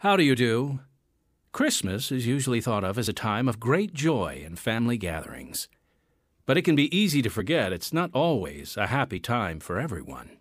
[0.00, 0.80] How do you do?
[1.52, 5.68] Christmas is usually thought of as a time of great joy and family gatherings.
[6.46, 10.38] But it can be easy to forget it's not always a happy time for everyone.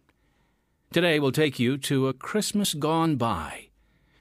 [0.93, 3.67] Today we'll take you to a Christmas gone by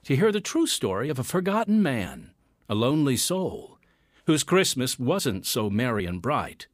[0.03, 2.33] to hear the true story of a forgotten man,
[2.69, 3.79] a lonely soul,
[4.27, 6.67] whose Christmas wasn't so merry and bright,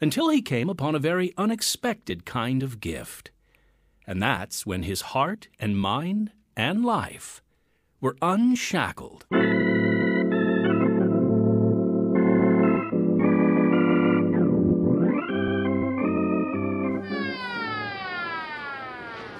[0.00, 3.32] until he came upon a very unexpected kind of gift.
[4.06, 7.42] And that's when his heart and mind and life
[8.02, 9.24] were unshackled.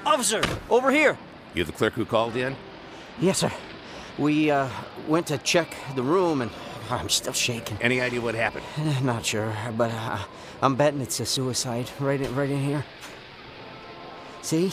[0.07, 1.19] Officer, over here.
[1.55, 2.57] You the clerk who called in?
[3.21, 3.53] Yes, sir.
[4.19, 4.69] We uh,
[5.09, 6.51] went to check the room, and
[6.89, 7.79] I'm still shaking.
[7.81, 8.65] Any idea what happened?
[9.03, 10.19] Not sure, but uh,
[10.63, 12.85] I'm betting it's a suicide right in, right in here.
[14.43, 14.73] See?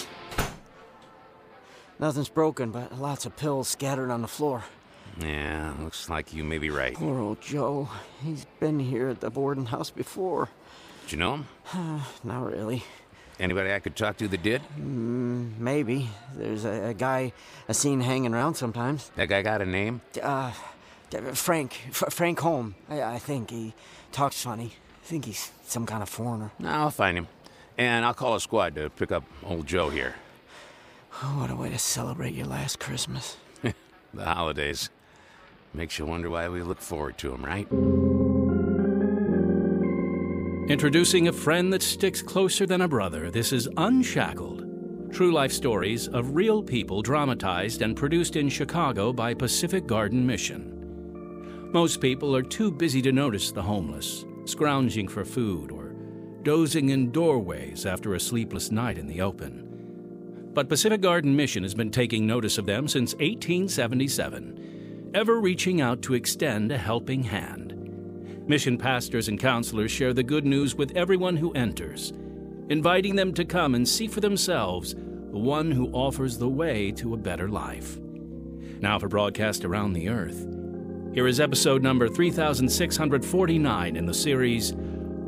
[1.99, 4.63] Nothing's broken, but lots of pills scattered on the floor.
[5.19, 6.93] Yeah, looks like you may be right.
[6.93, 7.89] Poor old Joe.
[8.23, 10.47] He's been here at the boarding house before.
[11.03, 11.33] Did you know
[11.73, 12.01] him?
[12.23, 12.83] Not really.
[13.39, 14.61] Anybody I could talk to that did?
[14.77, 16.09] Maybe.
[16.35, 17.31] There's a, a guy
[17.67, 19.11] I seen hanging around sometimes.
[19.15, 20.01] That guy got a name?
[20.21, 20.51] Uh,
[21.33, 21.81] Frank.
[21.89, 22.75] F- Frank Holm.
[22.89, 23.73] I, I think he
[24.11, 24.73] talks funny.
[25.03, 26.51] I think he's some kind of foreigner.
[26.59, 27.27] No, I'll find him.
[27.77, 30.15] And I'll call a squad to pick up old Joe here.
[31.21, 33.37] Oh, what a way to celebrate your last Christmas.
[34.11, 34.89] The holidays.
[35.71, 37.67] Makes you wonder why we look forward to them, right?
[40.67, 45.13] Introducing a friend that sticks closer than a brother, this is Unshackled.
[45.13, 51.69] True life stories of real people dramatized and produced in Chicago by Pacific Garden Mission.
[51.71, 55.93] Most people are too busy to notice the homeless, scrounging for food or
[56.41, 59.68] dozing in doorways after a sleepless night in the open.
[60.53, 66.01] But Pacific Garden Mission has been taking notice of them since 1877, ever reaching out
[66.03, 67.75] to extend a helping hand.
[68.47, 72.13] Mission pastors and counselors share the good news with everyone who enters,
[72.69, 77.13] inviting them to come and see for themselves the one who offers the way to
[77.13, 77.99] a better life.
[78.81, 80.47] Now, for broadcast around the earth,
[81.13, 84.71] here is episode number 3649 in the series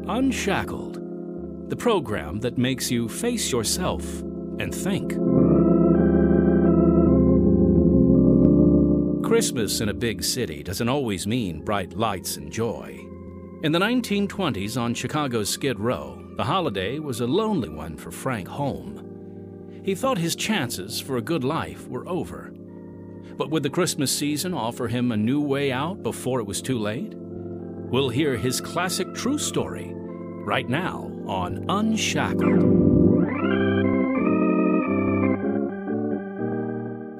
[0.07, 4.23] Unshackled, the program that makes you face yourself
[4.61, 5.11] and think.
[9.25, 12.99] Christmas in a big city doesn't always mean bright lights and joy.
[13.63, 18.47] In the 1920s on Chicago's Skid Row, the holiday was a lonely one for Frank
[18.47, 19.81] Holm.
[19.83, 22.53] He thought his chances for a good life were over.
[23.37, 26.77] But would the Christmas season offer him a new way out before it was too
[26.77, 27.13] late?
[27.15, 32.90] We'll hear his classic true story right now on Unshackled.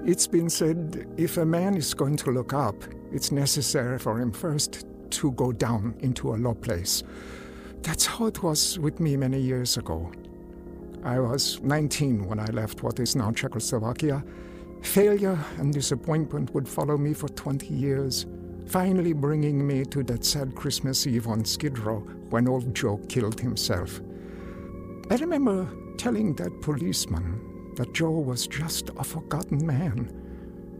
[0.03, 2.75] It's been said if a man is going to look up,
[3.12, 7.03] it's necessary for him first to go down into a low place.
[7.84, 10.11] That's how it was with me many years ago.
[11.03, 14.23] I was 19 when I left what is now Czechoslovakia.
[14.81, 18.25] Failure and disappointment would follow me for 20 years,
[18.66, 22.00] finally bringing me to that sad Christmas Eve on Skid Row
[22.31, 24.01] when old Joe killed himself.
[25.11, 25.67] I remember
[25.97, 27.50] telling that policeman
[27.81, 30.13] that Joe was just a forgotten man.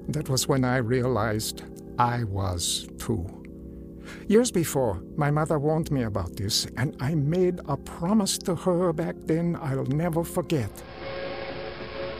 [0.09, 1.63] That was when I realized
[1.97, 3.25] I was too.
[4.28, 8.94] Years before, my mother warned me about this, and I made a promise to her
[8.94, 10.69] back then I'll never forget.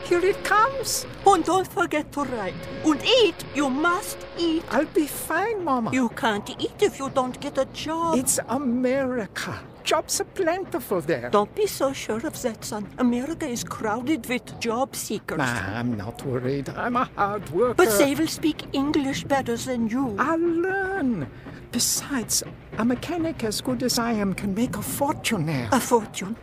[0.06, 1.06] Here it comes.
[1.28, 2.56] And don't forget to write.
[2.84, 3.36] And eat.
[3.54, 4.64] You must eat.
[4.72, 5.92] I'll be fine, Mama.
[5.94, 8.18] You can't eat if you don't get a job.
[8.18, 9.60] It's America.
[9.84, 11.30] Jobs are plentiful there.
[11.30, 12.88] Don't be so sure of that, son.
[12.98, 15.38] America is crowded with job seekers.
[15.38, 16.70] Nah, I'm not worried.
[16.70, 17.74] I'm a hard worker.
[17.74, 20.16] But they will speak English better than you.
[20.20, 21.28] I'll learn.
[21.72, 22.44] Besides,
[22.78, 25.70] a mechanic as good as I am can make a fortune there.
[25.72, 26.36] A fortune.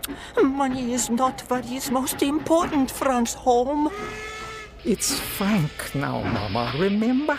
[0.42, 3.90] Money is not what is most important, Franz Holm.
[4.84, 6.72] It's Frank now, Mama.
[6.78, 7.38] Remember?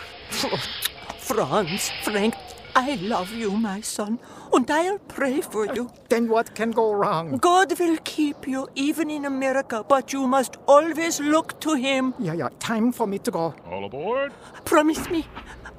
[1.18, 2.36] Franz, Frank,
[2.76, 4.20] I love you, my son,
[4.54, 5.92] and I'll pray for you.
[6.10, 7.38] Then what can go wrong?
[7.38, 12.14] God will keep you even in America, but you must always look to Him.
[12.20, 12.50] Yeah, yeah.
[12.60, 13.54] Time for me to go.
[13.70, 14.32] All aboard.
[14.66, 15.26] Promise me,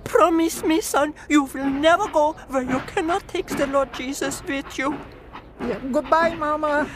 [0.05, 4.79] promise me, son, you will never go where you cannot take the Lord Jesus with
[4.79, 4.99] you.
[5.61, 6.89] Yeah, goodbye, Mama.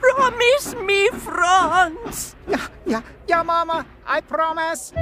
[0.00, 2.36] Promise me, Franz.
[2.48, 3.86] Yeah, yeah, yeah, Mama.
[4.06, 4.92] I promise.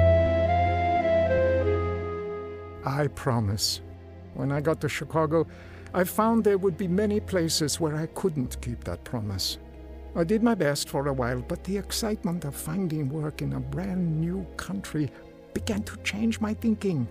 [2.89, 3.81] I promise.
[4.33, 5.45] When I got to Chicago,
[5.93, 9.59] I found there would be many places where I couldn't keep that promise.
[10.15, 13.59] I did my best for a while, but the excitement of finding work in a
[13.59, 15.11] brand new country
[15.53, 17.07] began to change my thinking.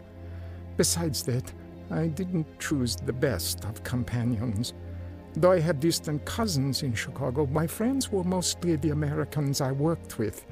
[0.76, 1.52] Besides that,
[1.92, 4.74] I didn't choose the best of companions.
[5.34, 10.18] Though I had distant cousins in Chicago, my friends were mostly the Americans I worked
[10.18, 10.44] with.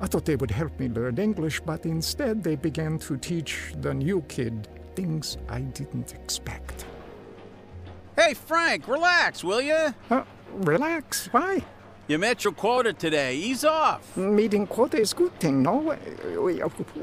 [0.00, 3.92] I thought they would help me learn English, but instead they began to teach the
[3.92, 6.86] new kid things I didn't expect.
[8.16, 9.94] Hey, Frank, relax, will you?
[10.10, 11.26] Uh, relax.
[11.32, 11.62] Why?
[12.08, 13.36] You met your quota today.
[13.36, 14.16] Ease off.
[14.16, 15.94] Meeting quota is good thing, no?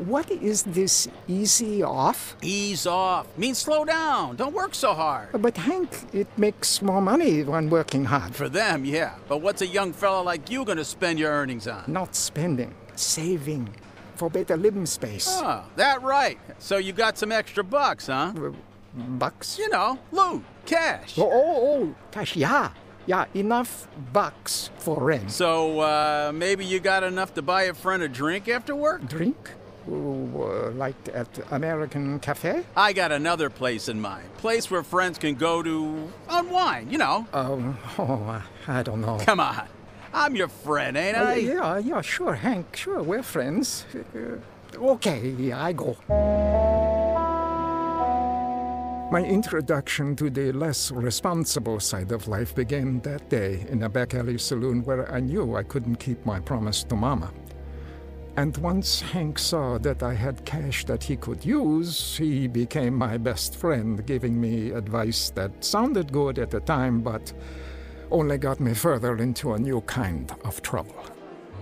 [0.06, 2.36] What is this easy off?
[2.42, 3.26] Ease off.
[3.38, 4.36] Means slow down.
[4.36, 5.30] Don't work so hard.
[5.42, 8.36] But Hank, it makes more money when working hard.
[8.36, 9.16] For them, yeah.
[9.30, 11.86] But what's a young fella like you gonna spend your earnings on?
[11.88, 13.70] Not spending, saving.
[14.16, 15.28] For better living space.
[15.30, 16.40] Oh, that right.
[16.58, 18.34] So you got some extra bucks, huh?
[18.96, 19.60] Bucks?
[19.60, 21.20] You know, loot, cash.
[21.20, 22.72] Oh, oh, oh, cash, yeah.
[23.06, 25.32] Yeah, enough bucks for rent.
[25.32, 29.08] So, uh, maybe you got enough to buy a friend a drink after work?
[29.08, 29.52] Drink?
[29.90, 32.66] Uh, like at American Cafe?
[32.76, 34.28] I got another place in mind.
[34.38, 37.26] Place where friends can go to unwind, you know.
[37.32, 39.18] Um, oh, I don't know.
[39.22, 39.68] Come on.
[40.18, 41.36] I'm your friend, ain't Uh, I?
[41.36, 43.86] yeah, yeah, sure, Hank, sure, we're friends.
[43.96, 45.96] Uh, okay, I go.
[49.12, 54.16] My introduction to the less responsible side of life began that day in a back
[54.16, 57.32] alley saloon where I knew I couldn't keep my promise to Mama.
[58.38, 63.18] And once Hank saw that I had cash that he could use, he became my
[63.18, 67.32] best friend, giving me advice that sounded good at the time, but
[68.12, 70.96] only got me further into a new kind of trouble.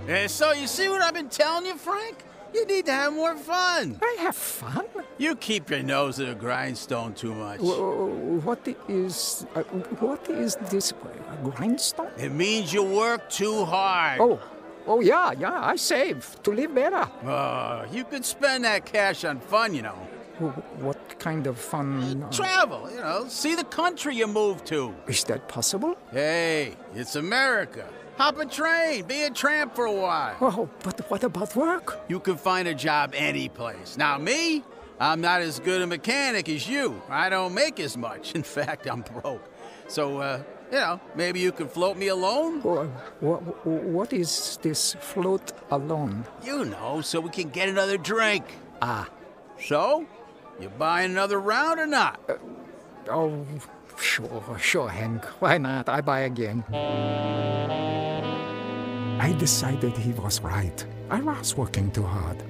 [0.07, 2.17] And so you see what I've been telling you, Frank?
[2.53, 3.99] You need to have more fun.
[4.01, 4.85] I have fun?
[5.17, 7.59] You keep your nose to the grindstone too much.
[7.59, 9.63] Wh- What is uh,
[9.99, 12.11] what is this a grindstone?
[12.17, 14.21] It means you work too hard.
[14.21, 14.39] Oh,
[14.87, 15.59] oh yeah, yeah.
[15.71, 17.09] I save to live better.
[17.25, 19.97] Uh, you could spend that cash on fun, you know.
[20.39, 22.23] Wh- What kind of fun?
[22.23, 24.93] uh, Travel, you know, see the country you move to.
[25.07, 25.95] is that possible?
[26.11, 27.85] Hey, it's America.
[28.17, 30.35] Hop a train, be a tramp for a while.
[30.41, 31.99] Oh, but what about work?
[32.07, 33.97] You can find a job any place.
[33.97, 34.63] Now, me,
[34.99, 37.01] I'm not as good a mechanic as you.
[37.09, 38.33] I don't make as much.
[38.39, 39.43] In fact, I'm broke.
[39.87, 40.41] So, uh,
[40.71, 42.61] you know, maybe you can float me alone?
[42.61, 46.25] What, what is this float alone?
[46.43, 48.45] You know, so we can get another drink.
[48.81, 49.07] Ah,
[49.59, 50.05] So,
[50.59, 52.19] you buy another round or not?
[52.29, 52.35] Uh,
[53.09, 53.45] oh,
[53.97, 55.25] sure, sure, Hank.
[55.41, 55.89] Why not?
[55.89, 56.63] I buy again.
[59.19, 60.85] I decided he was right.
[61.09, 62.43] I was working too hard.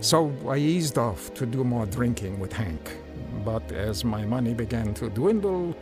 [0.00, 2.96] So I eased off to do more drinking with Hank.
[3.44, 5.74] But as my money began to dwindle,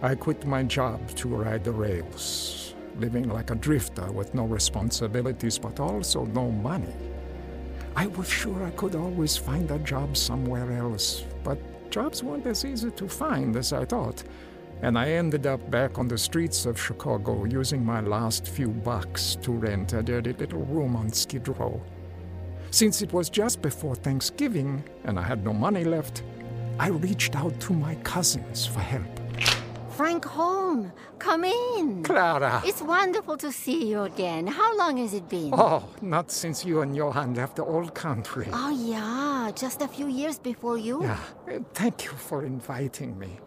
[0.00, 5.58] I quit my job to ride the rails, living like a drifter with no responsibilities
[5.58, 6.94] but also no money.
[7.98, 11.58] I was sure I could always find a job somewhere else, but
[11.90, 14.22] jobs weren't as easy to find as I thought.
[14.82, 19.36] And I ended up back on the streets of Chicago using my last few bucks
[19.42, 21.82] to rent a dirty little room on Skid Row.
[22.70, 26.22] Since it was just before Thanksgiving and I had no money left,
[26.78, 29.17] I reached out to my cousins for help.
[29.98, 32.04] Frank Holm, come in.
[32.04, 32.62] Clara!
[32.64, 34.46] It's wonderful to see you again.
[34.46, 35.50] How long has it been?
[35.52, 38.46] Oh, not since you and Johan left the old country.
[38.52, 41.02] Oh, yeah, just a few years before you.
[41.02, 41.18] Yeah,
[41.50, 43.40] uh, thank you for inviting me.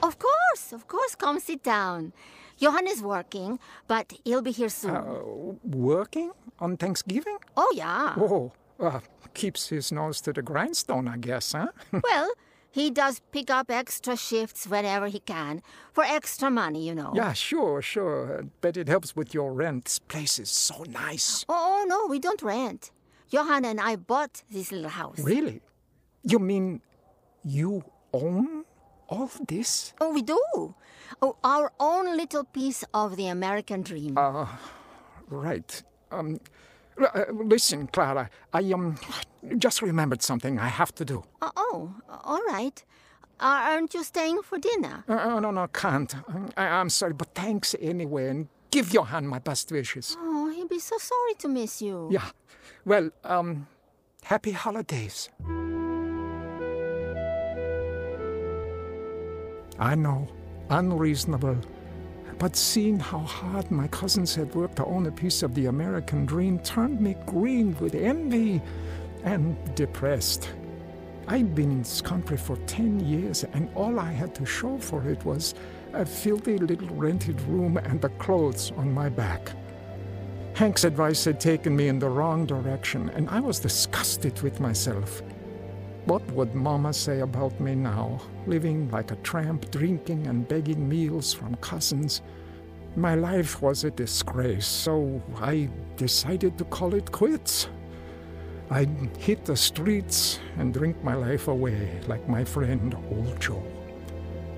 [0.00, 1.16] Of course, of course.
[1.16, 2.12] Come sit down.
[2.56, 3.58] Johan is working,
[3.88, 4.94] but he'll be here soon.
[4.94, 5.22] Uh,
[5.64, 7.38] working on Thanksgiving?
[7.56, 8.14] oh, yeah.
[8.16, 9.00] Oh, uh,
[9.34, 11.72] keeps his nose to the grindstone, I guess, huh?
[12.04, 12.30] Well,
[12.76, 15.62] he does pick up extra shifts whenever he can
[15.94, 17.10] for extra money, you know.
[17.14, 18.44] yeah, sure, sure.
[18.60, 19.86] Bet it helps with your rent.
[19.86, 21.46] This place is so nice.
[21.48, 22.90] Oh, no, we don't rent.
[23.30, 25.18] Johan and I bought this little house.
[25.20, 25.62] Really?
[26.22, 26.82] You mean
[27.42, 28.66] you own
[29.08, 29.94] all this?
[29.98, 30.38] Oh, we do.
[31.22, 34.18] Oh, our own little piece of the American dream.
[34.18, 34.46] Uh,
[35.28, 35.82] right.
[36.10, 36.40] Um,
[37.32, 38.96] listen, Clara, I um
[39.58, 41.24] just remembered something I have to do.
[41.42, 42.84] Uh, oh, all right.
[43.38, 45.04] Uh, aren't you staying for dinner?
[45.08, 46.14] Uh, uh, no, no, can't.
[46.56, 50.16] I, I'm sorry, but thanks anyway, and give Johan my best wishes.
[50.18, 52.08] Oh, he'll be so sorry to miss you.
[52.10, 52.30] Yeah.
[52.86, 53.66] Well, um,
[54.22, 55.28] happy holidays.
[59.78, 60.28] I know,
[60.70, 61.58] unreasonable.
[62.38, 66.26] But seeing how hard my cousins had worked to own a piece of the American
[66.26, 68.60] dream turned me green with envy
[69.24, 70.50] and depressed.
[71.28, 75.08] I'd been in this country for 10 years, and all I had to show for
[75.08, 75.54] it was
[75.92, 79.50] a filthy little rented room and the clothes on my back.
[80.54, 85.22] Hank's advice had taken me in the wrong direction, and I was disgusted with myself.
[86.06, 91.32] What would Mama say about me now, living like a tramp, drinking and begging meals
[91.32, 92.22] from cousins?
[92.94, 97.68] My life was a disgrace, so I decided to call it quits.
[98.70, 103.75] I'd hit the streets and drink my life away like my friend Old Joe.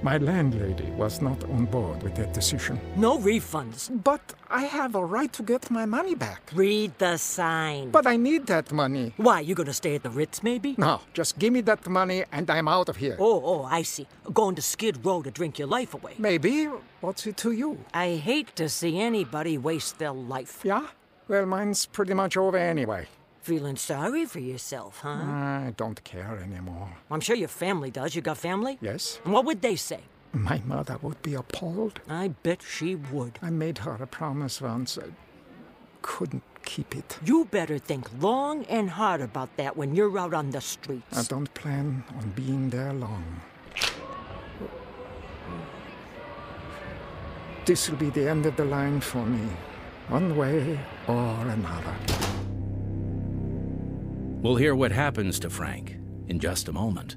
[0.00, 2.80] My landlady was not on board with that decision.
[2.94, 3.90] No refunds.
[4.04, 6.50] But I have a right to get my money back.
[6.54, 7.90] Read the sign.
[7.90, 9.12] But I need that money.
[9.16, 10.76] Why, you gonna stay at the Ritz, maybe?
[10.78, 13.16] No, just give me that money and I'm out of here.
[13.18, 14.06] Oh, oh, I see.
[14.32, 16.14] Going to Skid Row to drink your life away.
[16.18, 16.68] Maybe.
[17.00, 17.84] What's it to you?
[17.92, 20.60] I hate to see anybody waste their life.
[20.64, 20.86] Yeah?
[21.26, 23.08] Well, mine's pretty much over anyway.
[23.48, 25.08] Feeling sorry for yourself, huh?
[25.08, 26.90] I don't care anymore.
[27.10, 28.14] I'm sure your family does.
[28.14, 28.76] You got family?
[28.82, 29.22] Yes?
[29.24, 30.00] And what would they say?
[30.34, 31.98] My mother would be appalled.
[32.10, 33.38] I bet she would.
[33.40, 34.98] I made her a promise once.
[34.98, 35.08] I
[36.02, 37.18] couldn't keep it.
[37.24, 41.16] You better think long and hard about that when you're out on the streets.
[41.16, 43.40] I don't plan on being there long.
[47.64, 49.48] This will be the end of the line for me,
[50.08, 51.94] one way or another.
[54.40, 55.96] We'll hear what happens to Frank
[56.28, 57.16] in just a moment.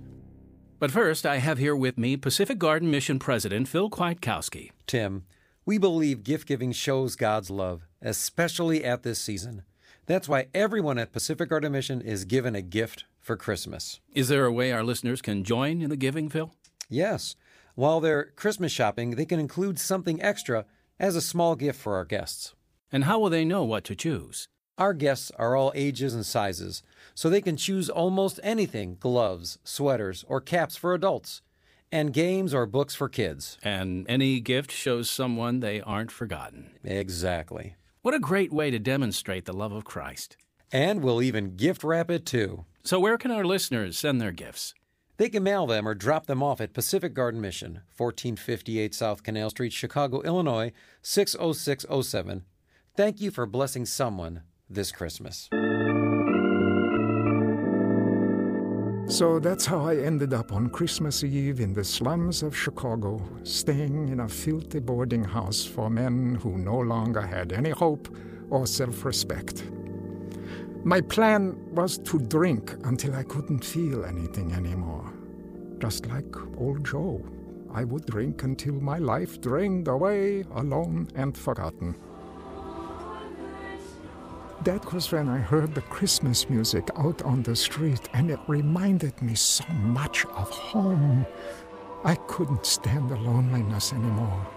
[0.80, 4.72] But first, I have here with me Pacific Garden Mission President Phil Kwiatkowski.
[4.88, 5.26] Tim,
[5.64, 9.62] we believe gift giving shows God's love, especially at this season.
[10.08, 14.00] That's why everyone at Pacific Garden Mission is given a gift for Christmas.
[14.12, 16.52] Is there a way our listeners can join in the giving, Phil?
[16.90, 17.36] Yes.
[17.76, 20.66] While they're Christmas shopping, they can include something extra
[21.00, 22.56] as a small gift for our guests.
[22.92, 24.48] And how will they know what to choose?
[24.78, 26.82] Our guests are all ages and sizes,
[27.14, 31.42] so they can choose almost anything gloves, sweaters, or caps for adults,
[31.92, 33.58] and games or books for kids.
[33.64, 36.72] And any gift shows someone they aren't forgotten.
[36.84, 37.76] Exactly.
[38.02, 40.38] What a great way to demonstrate the love of Christ.
[40.72, 42.66] And we'll even gift wrap it too.
[42.84, 44.74] So, where can our listeners send their gifts?
[45.18, 49.52] They can mail them or drop them off at Pacific Garden Mission, 1458 South Canal
[49.52, 50.72] Street, Chicago, Illinois,
[51.04, 52.46] 60607.
[52.96, 54.42] Thank you for blessing someone
[54.74, 55.50] this Christmas.
[59.08, 64.08] So that's how I ended up on Christmas Eve in the slums of Chicago, staying
[64.08, 68.16] in a filthy boarding house for men who no longer had any hope
[68.50, 69.66] or self respect.
[70.84, 75.12] My plan was to drink until I couldn't feel anything anymore.
[75.80, 77.22] Just like old Joe,
[77.74, 81.96] I would drink until my life drained away, alone and forgotten.
[84.64, 89.20] That was when I heard the Christmas music out on the street, and it reminded
[89.20, 91.26] me so much of home.
[92.04, 94.48] I couldn't stand the loneliness anymore.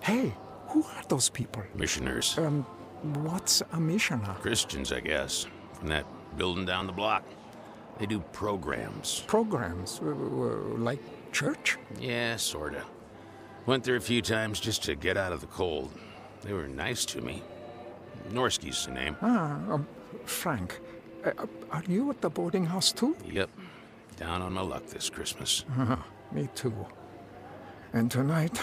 [0.00, 0.32] Hey,
[0.68, 1.64] who are those people?
[1.74, 2.38] Missioners.
[2.38, 2.62] Um,
[3.24, 4.36] what's a missioner?
[4.40, 5.48] Christians, I guess.
[5.72, 7.24] From that building down the block.
[7.98, 9.24] They do programs.
[9.26, 10.00] Programs?
[10.02, 11.00] Like
[11.32, 11.78] church?
[11.98, 12.84] Yeah, sorta.
[13.66, 15.90] Went there a few times just to get out of the cold.
[16.42, 17.42] They were nice to me.
[18.30, 19.16] Norsky's the name.
[19.22, 19.86] Ah, um,
[20.24, 20.80] Frank.
[21.24, 21.32] Uh,
[21.70, 23.16] are you at the boarding house too?
[23.30, 23.50] Yep.
[24.16, 25.64] Down on my luck this Christmas.
[25.78, 25.96] Uh,
[26.32, 26.74] me too.
[27.92, 28.60] And tonight,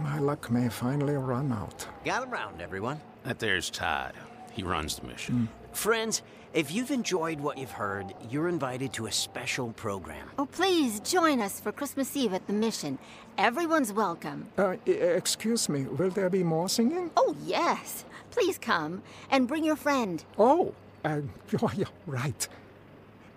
[0.00, 1.86] my luck may finally run out.
[2.04, 3.00] Gather round, everyone.
[3.24, 4.14] That there's Todd.
[4.52, 5.48] He runs the mission.
[5.72, 6.22] Friends,
[6.54, 10.26] if you've enjoyed what you've heard, you're invited to a special program.
[10.38, 12.98] Oh, please join us for Christmas Eve at the mission.
[13.36, 14.48] Everyone's welcome.
[14.56, 17.10] Uh, excuse me, will there be more singing?
[17.16, 18.06] Oh, yes.
[18.36, 20.22] Please come and bring your friend.
[20.38, 20.74] Oh,
[21.06, 21.22] uh,
[21.74, 22.46] yeah, right.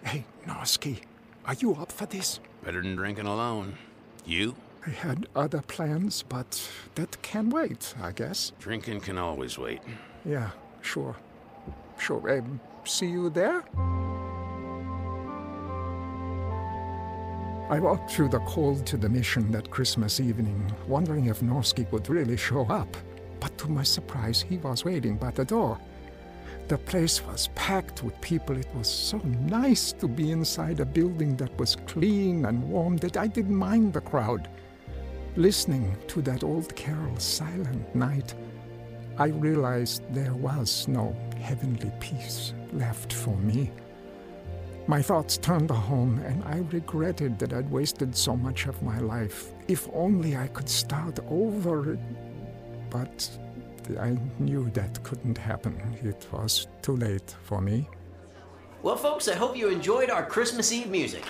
[0.04, 1.00] Hey, Norsky,
[1.46, 2.42] are you up for this?
[2.66, 3.78] Better than drinking alone.
[4.26, 4.56] You?
[4.86, 8.52] I had other plans, but that can wait, I guess.
[8.60, 9.80] Drinking can always wait.
[10.26, 10.50] Yeah,
[10.82, 11.16] sure.
[11.98, 12.38] Sure.
[12.38, 13.64] Um, see you there?
[17.70, 22.10] I walked through the cold to the mission that Christmas evening, wondering if Norsky would
[22.10, 22.98] really show up.
[23.40, 25.80] But to my surprise, he was waiting by the door.
[26.68, 28.56] The place was packed with people.
[28.58, 33.18] It was so nice to be inside a building that was clean and warm that
[33.18, 34.50] I didn't mind the crowd.
[35.36, 38.36] Listening to that old carol, Silent Night,
[39.18, 43.72] I realized there was no heavenly peace left for me.
[44.88, 49.00] My thoughts turned to home, and I regretted that I'd wasted so much of my
[49.00, 49.54] life.
[49.68, 51.98] If only I could start over.
[52.90, 53.30] But
[54.00, 55.76] I knew that couldn't happen.
[56.04, 57.88] It was too late for me.
[58.82, 61.24] Well, folks, I hope you enjoyed our Christmas Eve music.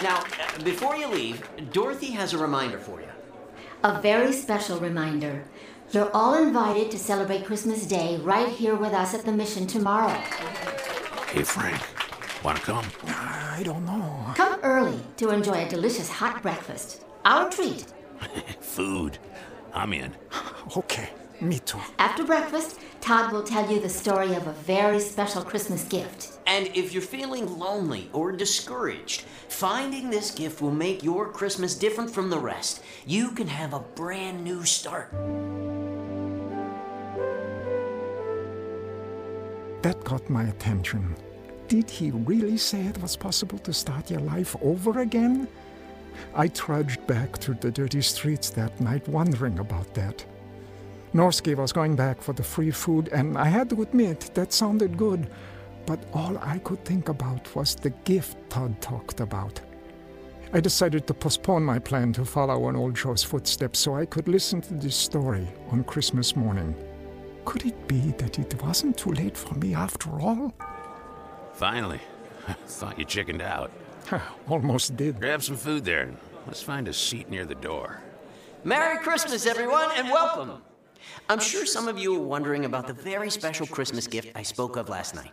[0.00, 3.08] Now, uh, before you leave, Dorothy has a reminder for you.
[3.82, 5.42] A very special reminder.
[5.90, 10.16] You're all invited to celebrate Christmas Day right here with us at the mission tomorrow.
[11.32, 11.80] Hey, Frank.
[12.44, 12.84] Wanna come?
[13.06, 14.32] I don't know.
[14.36, 17.04] Come early to enjoy a delicious hot breakfast.
[17.24, 17.86] Our treat.
[18.60, 19.18] Food.
[19.72, 20.12] I'm in.
[20.76, 21.10] Okay,
[21.40, 21.78] me too.
[21.98, 26.38] After breakfast, Todd will tell you the story of a very special Christmas gift.
[26.46, 32.10] And if you're feeling lonely or discouraged, finding this gift will make your Christmas different
[32.10, 32.82] from the rest.
[33.06, 35.10] You can have a brand new start.
[39.82, 41.14] That got my attention.
[41.68, 45.46] Did he really say it was possible to start your life over again?
[46.34, 50.24] I trudged back through the dirty streets that night wondering about that.
[51.14, 54.96] Norsky was going back for the free food, and I had to admit that sounded
[54.96, 55.28] good,
[55.86, 59.60] but all I could think about was the gift Todd talked about.
[60.52, 64.28] I decided to postpone my plan to follow in old Joe's footsteps so I could
[64.28, 66.74] listen to this story on Christmas morning.
[67.44, 70.54] Could it be that it wasn't too late for me after all?
[71.54, 72.00] Finally.
[72.46, 73.70] I Thought you chickened out.
[74.48, 75.20] Almost did.
[75.20, 76.10] Grab some food there.
[76.46, 78.00] Let's find a seat near the door.
[78.64, 80.62] Merry Christmas, everyone, and welcome.
[81.28, 84.76] I'm sure some of you are wondering about the very special Christmas gift I spoke
[84.76, 85.32] of last night.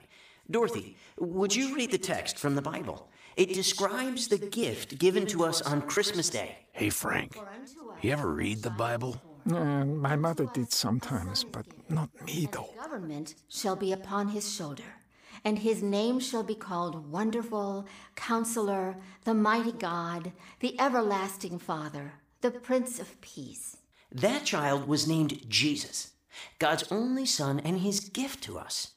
[0.50, 3.10] Dorothy, would you read the text from the Bible?
[3.36, 6.58] It describes the gift given to us on Christmas Day.
[6.72, 7.38] Hey, Frank.
[8.02, 9.20] You ever read the Bible?
[9.52, 12.70] Uh, my mother did sometimes, but not me, though.
[12.80, 14.84] Government shall be upon his shoulder,
[15.46, 17.86] and his name shall be called Wonderful,
[18.16, 23.78] Counselor, the Mighty God, the Everlasting Father, the Prince of Peace.
[24.12, 26.14] That child was named Jesus,
[26.58, 28.94] God's only Son and his gift to us.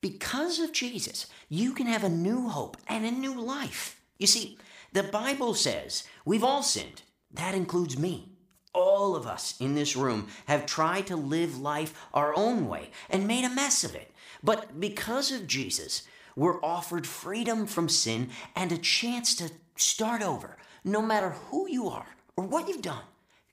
[0.00, 4.00] Because of Jesus, you can have a new hope and a new life.
[4.18, 4.58] You see,
[4.92, 7.02] the Bible says we've all sinned.
[7.30, 8.31] That includes me.
[8.74, 13.26] All of us in this room have tried to live life our own way and
[13.26, 14.10] made a mess of it.
[14.42, 16.02] But because of Jesus,
[16.34, 21.88] we're offered freedom from sin and a chance to start over, no matter who you
[21.88, 23.04] are or what you've done.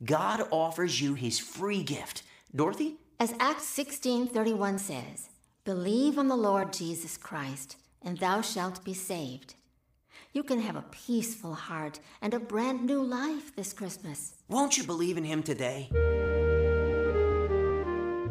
[0.06, 2.24] God offers you his free gift.
[2.56, 2.96] Dorothy?
[3.20, 5.30] As Acts 16:31 says,
[5.66, 9.56] "Believe on the Lord Jesus Christ, and thou shalt be saved."
[10.32, 14.36] You can have a peaceful heart and a brand new life this Christmas.
[14.50, 15.90] Won't you believe in him today?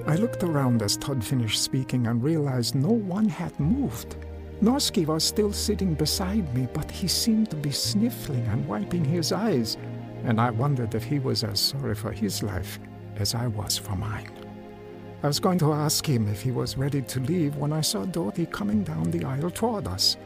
[0.05, 4.17] I looked around as Todd finished speaking and realized no one had moved.
[4.61, 9.31] Norsky was still sitting beside me, but he seemed to be sniffling and wiping his
[9.31, 9.77] eyes,
[10.25, 12.81] and I wondered if he was as sorry for his life
[13.15, 14.33] as I was for mine.
[15.23, 18.05] I was going to ask him if he was ready to leave when I saw
[18.05, 20.17] Dorothy coming down the aisle toward us.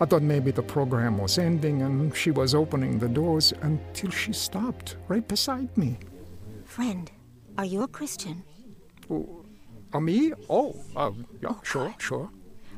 [0.00, 4.32] I thought maybe the program was ending and she was opening the doors until she
[4.32, 5.98] stopped right beside me.
[6.64, 7.10] Friend,
[7.58, 8.42] are you a Christian?
[9.10, 9.44] Oh,
[9.92, 10.32] uh, me?
[10.48, 11.10] Oh, uh,
[11.42, 12.30] yeah, sure, sure.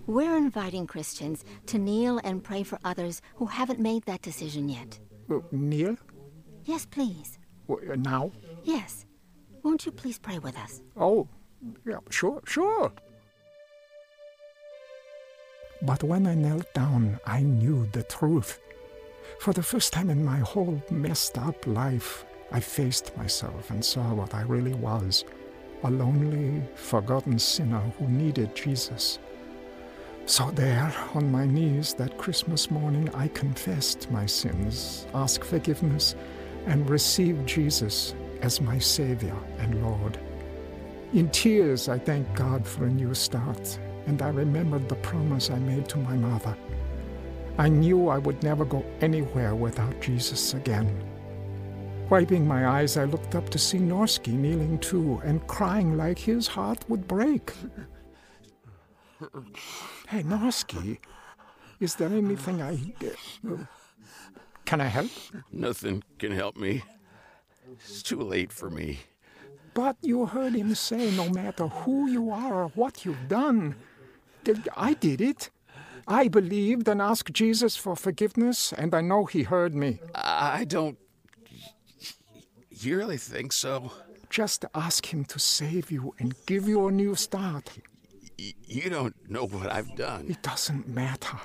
[0.09, 4.99] We're inviting Christians to kneel and pray for others who haven't made that decision yet.
[5.31, 5.97] Uh, Kneel?
[6.65, 7.39] Yes, please.
[7.71, 8.33] Uh, now?
[8.65, 9.07] Yes.
[9.63, 10.83] Won't you please pray with us?
[10.97, 11.29] Oh,
[11.87, 12.93] yeah, sure, sure.
[15.83, 18.61] But when I knelt down, I knew the truth.
[19.41, 24.15] For the first time in my whole messed up life, I faced myself and saw
[24.15, 25.25] what I really was
[25.85, 29.19] a lonely, forgotten sinner who needed Jesus.
[30.27, 36.15] So, there, on my knees that Christmas morning, I confessed my sins, asked forgiveness,
[36.67, 40.21] and received Jesus as my Savior and Lord.
[41.13, 45.59] In tears, I thanked God for a new start, and I remembered the promise I
[45.59, 46.57] made to my mother.
[47.59, 51.05] I knew I would never go anywhere without Jesus again.
[52.09, 56.47] Wiping my eyes, I looked up to see Norsky kneeling too and crying like his
[56.47, 57.53] heart would break.
[60.09, 60.99] Hey, Norsky,
[61.81, 62.79] is there anything I.
[63.49, 63.65] Uh,
[64.65, 65.11] can I help?
[65.53, 66.83] Nothing can help me.
[67.73, 69.01] It's too late for me.
[69.75, 73.75] But you heard him say no matter who you are or what you've done.
[74.77, 75.51] I did it.
[76.07, 80.01] I believed and asked Jesus for forgiveness, and I know he heard me.
[80.15, 80.99] I don't.
[82.71, 83.93] You really think so?
[84.29, 87.71] Just ask him to save you and give you a new start.
[88.39, 90.27] Y- you don't know what I've done.
[90.29, 91.39] It doesn't matter.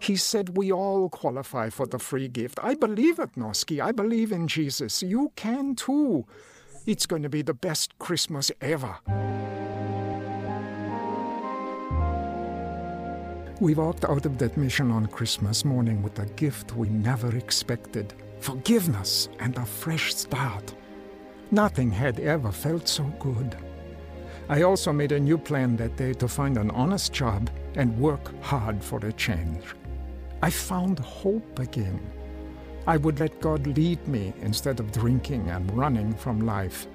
[0.00, 2.58] He said we all qualify for the free gift.
[2.62, 3.80] I believe it, Norsky.
[3.80, 5.02] I believe in Jesus.
[5.02, 6.26] You can too.
[6.86, 8.96] It's going to be the best Christmas ever.
[13.60, 18.12] We walked out of that mission on Christmas morning with a gift we never expected
[18.40, 20.74] forgiveness and a fresh start.
[21.52, 23.56] Nothing had ever felt so good.
[24.48, 28.32] I also made a new plan that day to find an honest job and work
[28.42, 29.62] hard for a change.
[30.42, 32.00] I found hope again.
[32.88, 36.88] I would let God lead me instead of drinking and running from life.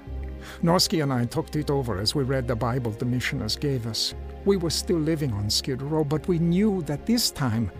[0.62, 4.14] Norsky and I talked it over as we read the Bible the missioners gave us.
[4.44, 7.70] We were still living on Skid Row, but we knew that this time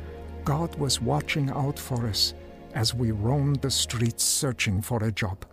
[0.44, 2.34] God was watching out for us
[2.74, 5.44] as we roamed the streets searching for a job.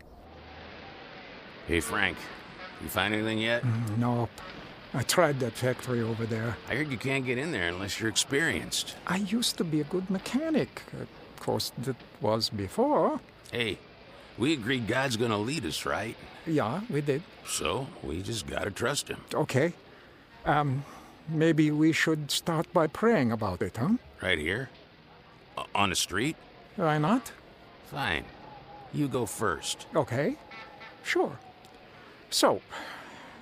[1.68, 2.18] Hey, Frank,
[2.82, 3.64] you find anything yet?
[3.64, 4.30] Mm, nope.
[4.94, 6.58] I tried that factory over there.
[6.70, 8.96] I heard you can't get in there unless you're experienced.
[9.06, 10.82] I used to be a good mechanic.
[10.94, 13.20] Of course, that was before.
[13.52, 13.80] Hey,
[14.38, 16.16] we agreed God's gonna lead us, right?
[16.46, 17.24] Yeah, we did.
[17.46, 19.22] So, we just gotta trust Him.
[19.34, 19.74] Okay.
[20.48, 20.86] Um,
[21.28, 23.98] maybe we should start by praying about it, huh?
[24.22, 24.70] Right here?
[25.74, 26.36] on the street?
[26.76, 27.32] Why not?
[27.92, 28.26] Fine.
[28.94, 29.88] You go first.
[29.96, 30.38] Okay.
[31.04, 31.38] Sure.
[32.30, 32.62] So,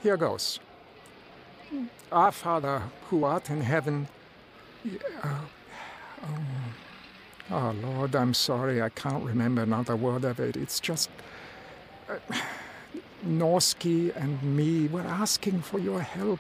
[0.01, 0.59] here goes.
[2.11, 4.07] Our Father, who art in heaven.
[5.21, 5.39] Uh,
[6.23, 6.45] um,
[7.51, 8.81] oh, Lord, I'm sorry.
[8.81, 10.55] I can't remember another word of it.
[10.55, 11.09] It's just.
[12.09, 12.15] Uh,
[13.27, 16.39] Norsky and me, we're asking for your help.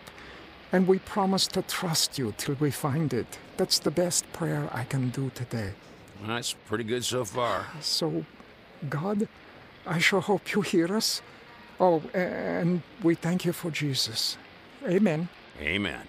[0.75, 3.39] And we promise to trust you till we find it.
[3.55, 5.71] That's the best prayer I can do today.
[6.19, 7.65] Well, that's pretty good so far.
[7.79, 8.25] So,
[8.89, 9.25] God,
[9.87, 11.21] I sure hope you hear us.
[11.79, 14.37] Oh, and we thank you for Jesus.
[14.85, 15.29] Amen.
[15.61, 16.01] Amen.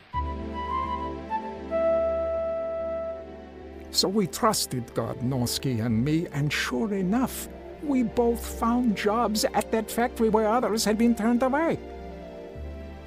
[3.92, 7.48] So we trusted God, Norsky and me, and sure enough,
[7.84, 11.78] we both found jobs at that factory where others had been turned away.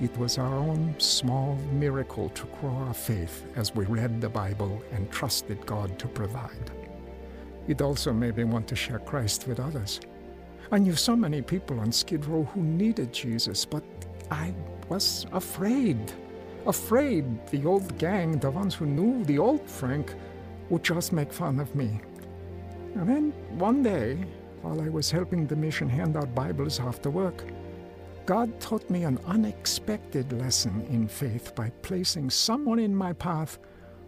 [0.02, 4.82] It was our own small miracle to grow our faith as we read the Bible
[4.94, 6.72] and trusted God to provide.
[7.68, 10.00] It also made me want to share Christ with others.
[10.72, 13.84] I knew so many people on Skid Row who needed Jesus, but
[14.32, 14.54] I
[14.88, 16.00] was afraid.
[16.66, 20.16] Afraid the old gang, the ones who knew the old Frank,
[20.70, 22.00] would just make fun of me.
[22.96, 24.18] And then one day,
[24.62, 27.44] while I was helping the mission hand out Bibles after work,
[28.30, 33.58] God taught me an unexpected lesson in faith by placing someone in my path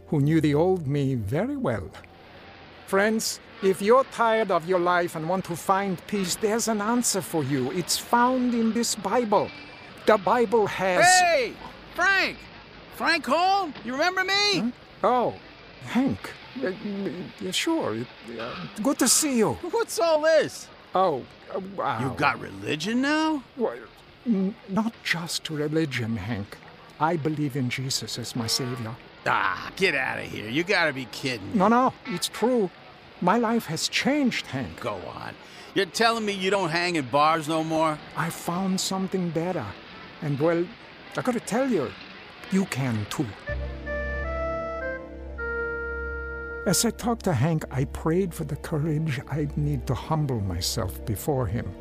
[0.09, 1.89] who knew the old me very well.
[2.85, 7.19] Friends, if you're tired of your life and want to find peace, there's an answer
[7.19, 7.71] for you.
[7.71, 9.49] It's found in this Bible.
[10.05, 11.03] The Bible has.
[11.03, 11.53] Hey!
[11.95, 12.37] Frank!
[12.97, 13.73] Frank Holm?
[13.83, 14.59] You remember me?
[14.59, 14.71] Huh?
[15.03, 15.33] Oh,
[15.87, 16.29] Hank.
[16.63, 16.69] Uh,
[17.39, 17.97] yeah, sure.
[18.39, 19.53] Uh, good to see you.
[19.71, 20.67] What's all this?
[20.93, 22.03] Oh, uh, wow.
[22.03, 23.43] You got religion now?
[23.57, 23.87] Well, n-
[24.25, 26.57] not just religion, Hank.
[26.99, 28.95] I believe in Jesus as my savior.
[29.25, 30.47] Ah, get out of here.
[30.49, 31.55] You gotta be kidding.
[31.55, 32.69] No, no, it's true.
[33.21, 34.79] My life has changed, Hank.
[34.79, 35.33] Go on.
[35.73, 37.97] You're telling me you don't hang in bars no more?
[38.15, 39.65] I found something better.
[40.21, 40.65] And, well,
[41.17, 41.91] I gotta tell you,
[42.51, 43.25] you can too.
[46.67, 51.03] As I talked to Hank, I prayed for the courage I'd need to humble myself
[51.05, 51.71] before him.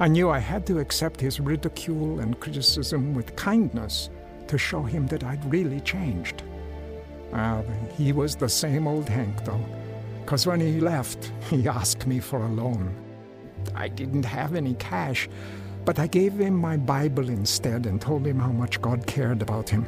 [0.00, 4.10] I knew I had to accept his ridicule and criticism with kindness
[4.46, 6.44] to show him that I'd really changed.
[7.32, 7.62] Uh,
[7.96, 9.64] he was the same old Hank, though,
[10.20, 12.94] because when he left, he asked me for a loan.
[13.74, 15.28] I didn't have any cash,
[15.84, 19.68] but I gave him my Bible instead and told him how much God cared about
[19.68, 19.84] him.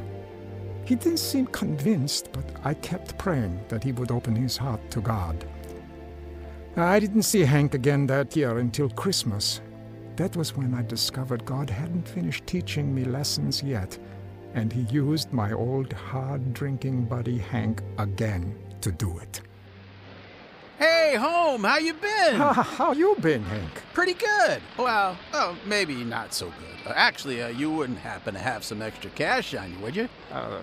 [0.83, 4.99] He didn't seem convinced, but I kept praying that he would open his heart to
[4.99, 5.45] God.
[6.75, 9.61] I didn't see Hank again that year until Christmas.
[10.21, 13.97] That was when I discovered God hadn't finished teaching me lessons yet,
[14.53, 19.41] and he used my old hard drinking buddy Hank again to do it.
[20.77, 22.35] Hey, Holm, how you been?
[22.35, 23.81] how you been, Hank?
[23.95, 24.61] Pretty good.
[24.77, 26.91] Well, oh, maybe not so good.
[26.91, 30.07] Uh, actually, uh, you wouldn't happen to have some extra cash on you, would you?
[30.31, 30.59] Uh,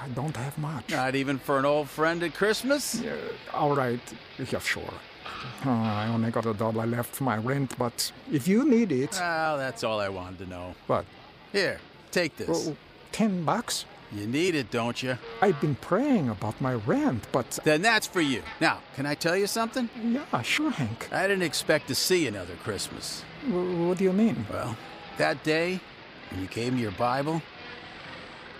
[0.00, 0.90] I don't have much.
[0.90, 3.02] Not even for an old friend at Christmas?
[3.52, 3.98] All right.
[4.38, 4.94] Yeah, sure.
[5.64, 9.12] Uh, I only got a dollar left for my rent, but if you need it.
[9.12, 10.74] Well, that's all I wanted to know.
[10.86, 11.04] What?
[11.52, 11.78] Here,
[12.10, 12.48] take this.
[12.48, 12.76] Well,
[13.12, 13.84] ten bucks?
[14.12, 15.18] You need it, don't you?
[15.42, 17.58] I've been praying about my rent, but.
[17.64, 18.42] Then that's for you.
[18.60, 19.88] Now, can I tell you something?
[20.00, 21.08] Yeah, sure, Hank.
[21.12, 23.24] I didn't expect to see another Christmas.
[23.48, 24.46] W- what do you mean?
[24.52, 24.76] Well,
[25.18, 25.80] that day,
[26.30, 27.42] when you gave me your Bible,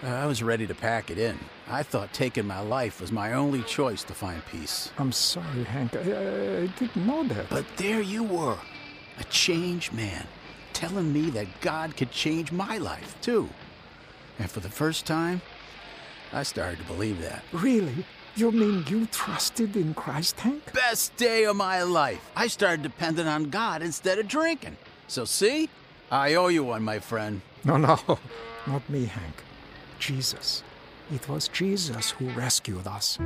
[0.03, 1.39] uh, I was ready to pack it in.
[1.69, 4.91] I thought taking my life was my only choice to find peace.
[4.99, 5.97] I'm sorry, Hank.
[5.97, 7.49] I, I didn't know that.
[7.51, 8.57] But there you were,
[9.19, 10.27] a changed man,
[10.73, 13.49] telling me that God could change my life, too.
[14.39, 15.43] And for the first time,
[16.33, 17.43] I started to believe that.
[17.53, 18.05] Really?
[18.37, 20.73] You mean you trusted in Christ, Hank?
[20.73, 22.31] Best day of my life.
[22.37, 24.77] I started depending on God instead of drinking.
[25.09, 25.69] So, see?
[26.13, 27.41] I owe you one, my friend.
[27.65, 27.99] No, no,
[28.69, 29.43] not me, Hank.
[29.99, 30.63] Jesus.
[31.15, 33.17] It was Jesus who rescued us.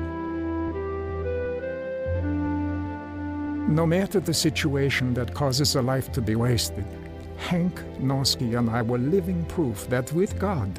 [3.68, 6.84] No matter the situation that causes a life to be wasted,
[7.38, 10.78] Hank Norsky and I were living proof that with God,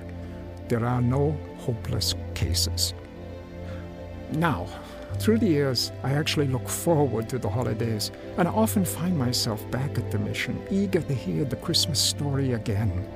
[0.67, 2.93] there are no hopeless cases.
[4.33, 4.67] Now,
[5.17, 9.69] through the years, I actually look forward to the holidays, and I often find myself
[9.71, 13.07] back at the mission, eager to hear the Christmas story again,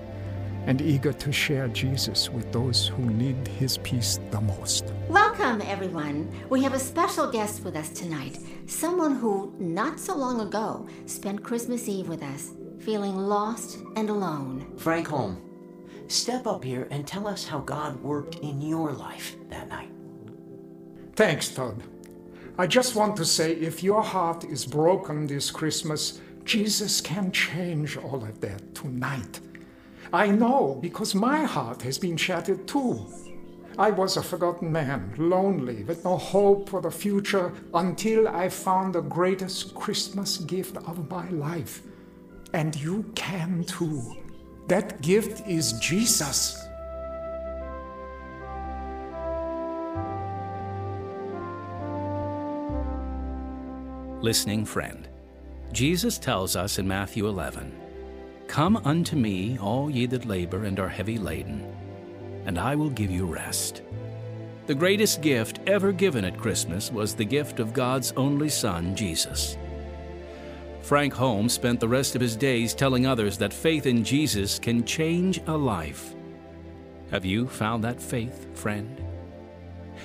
[0.65, 4.91] and eager to share Jesus with those who need his peace the most.
[5.09, 6.31] Welcome, everyone.
[6.49, 8.39] We have a special guest with us tonight.
[8.65, 14.65] Someone who, not so long ago, spent Christmas Eve with us, feeling lost and alone.
[14.77, 15.41] Frank Holm,
[16.07, 19.91] step up here and tell us how God worked in your life that night.
[21.15, 21.81] Thanks, Todd.
[22.57, 27.97] I just want to say if your heart is broken this Christmas, Jesus can change
[27.97, 29.39] all of that tonight.
[30.13, 33.05] I know because my heart has been shattered too.
[33.77, 38.95] I was a forgotten man, lonely, with no hope for the future until I found
[38.95, 41.81] the greatest Christmas gift of my life.
[42.53, 44.15] And you can too.
[44.67, 46.65] That gift is Jesus.
[54.21, 55.09] Listening friend,
[55.73, 57.84] Jesus tells us in Matthew 11,
[58.47, 61.65] Come unto me, all ye that labor and are heavy laden,
[62.45, 63.81] and I will give you rest.
[64.67, 69.57] The greatest gift ever given at Christmas was the gift of God's only Son, Jesus.
[70.81, 74.85] Frank Holmes spent the rest of his days telling others that faith in Jesus can
[74.85, 76.15] change a life.
[77.11, 79.03] Have you found that faith, friend?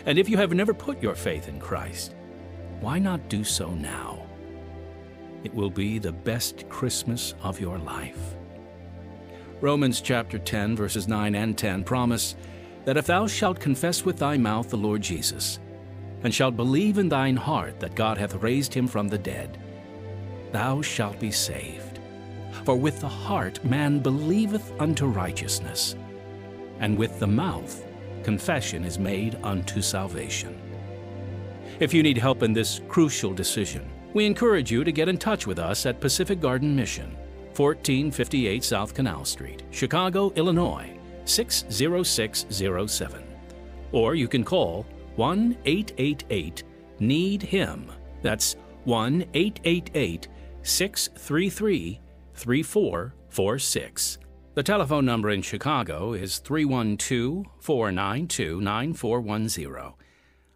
[0.07, 2.14] And if you have never put your faith in Christ,
[2.81, 4.26] why not do so now?
[5.42, 8.35] It will be the best Christmas of your life.
[9.61, 12.35] Romans chapter 10, verses 9 and 10 promise
[12.85, 15.59] that if thou shalt confess with thy mouth the Lord Jesus,
[16.22, 19.59] and shalt believe in thine heart that God hath raised him from the dead,
[20.53, 22.00] thou shalt be saved.
[22.64, 25.96] For with the heart man believeth unto righteousness,
[26.81, 27.85] and with the mouth
[28.22, 30.61] confession is made unto salvation.
[31.79, 35.46] If you need help in this crucial decision, we encourage you to get in touch
[35.46, 37.16] with us at Pacific Garden Mission,
[37.56, 43.22] 1458 South Canal Street, Chicago, Illinois, 60607.
[43.92, 46.62] Or you can call 1 888
[46.98, 47.90] Need Him.
[48.22, 50.28] That's 1 888
[50.62, 52.00] 633
[52.34, 54.18] 3446.
[54.54, 59.94] The telephone number in Chicago is 312 492 9410.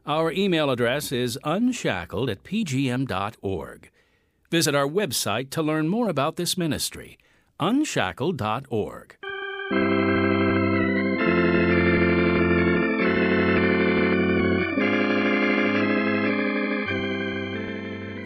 [0.06, 3.90] Our email address is unshackled at pgm.org.
[4.50, 7.16] Visit our website to learn more about this ministry,
[7.58, 9.16] unshackled.org.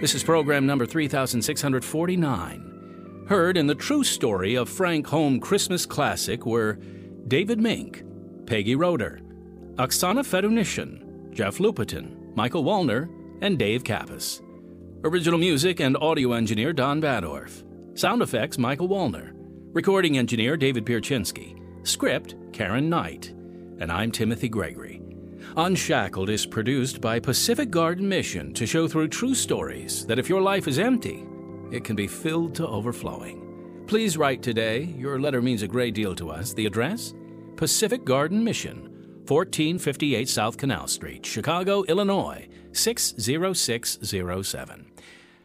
[0.00, 3.26] This is program number 3649.
[3.28, 6.80] Heard in the true story of Frank Holm Christmas Classic were
[7.28, 8.02] David Mink,
[8.46, 9.20] Peggy Roeder,
[9.76, 11.07] Oksana Fedunyszyn,
[11.38, 13.08] Jeff Lupetin, Michael Wallner,
[13.42, 14.42] and Dave Kappas.
[15.04, 17.62] Original music and audio engineer Don Badorf.
[17.96, 19.30] Sound effects Michael Wallner.
[19.72, 21.56] Recording engineer David Pierczynski.
[21.86, 23.28] Script Karen Knight.
[23.78, 25.00] And I'm Timothy Gregory.
[25.56, 30.42] Unshackled is produced by Pacific Garden Mission to show through true stories that if your
[30.42, 31.24] life is empty,
[31.70, 33.84] it can be filled to overflowing.
[33.86, 34.92] Please write today.
[34.98, 36.52] Your letter means a great deal to us.
[36.52, 37.14] The address?
[37.54, 38.97] Pacific Garden Mission,
[39.28, 44.86] 1458 South Canal Street, Chicago, Illinois, 60607.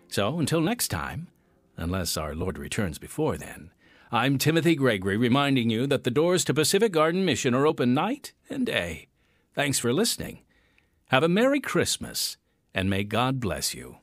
[0.08, 1.28] So until next time,
[1.76, 3.72] unless our Lord returns before then,
[4.10, 8.32] I'm Timothy Gregory reminding you that the doors to Pacific Garden Mission are open night
[8.50, 9.10] and day.
[9.54, 10.44] Thanks for listening.
[11.08, 12.38] Have a Merry Christmas,
[12.74, 13.98] and may God bless you.